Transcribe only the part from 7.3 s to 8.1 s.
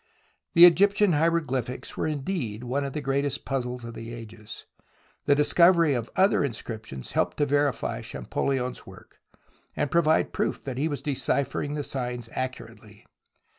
to verify